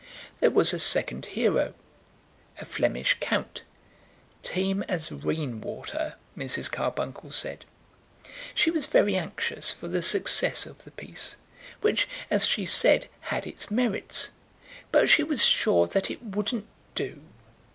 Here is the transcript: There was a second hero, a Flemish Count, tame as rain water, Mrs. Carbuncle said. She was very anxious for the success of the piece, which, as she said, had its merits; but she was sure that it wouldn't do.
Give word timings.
There 0.39 0.49
was 0.49 0.73
a 0.73 0.79
second 0.79 1.27
hero, 1.27 1.75
a 2.59 2.65
Flemish 2.65 3.17
Count, 3.19 3.61
tame 4.41 4.81
as 4.89 5.11
rain 5.11 5.61
water, 5.61 6.15
Mrs. 6.35 6.71
Carbuncle 6.71 7.29
said. 7.31 7.65
She 8.55 8.71
was 8.71 8.87
very 8.87 9.15
anxious 9.15 9.71
for 9.71 9.87
the 9.87 10.01
success 10.01 10.65
of 10.65 10.85
the 10.85 10.89
piece, 10.89 11.35
which, 11.81 12.07
as 12.31 12.47
she 12.47 12.65
said, 12.65 13.09
had 13.29 13.45
its 13.45 13.69
merits; 13.69 14.31
but 14.91 15.07
she 15.07 15.21
was 15.21 15.45
sure 15.45 15.85
that 15.85 16.09
it 16.09 16.23
wouldn't 16.23 16.65
do. 16.95 17.21